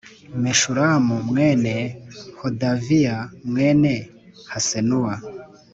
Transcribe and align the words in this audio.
meshulamu 0.43 1.15
mwene 1.29 1.75
hodaviya 2.39 3.17
mwene 3.49 3.93
hasenuwa 4.51 5.13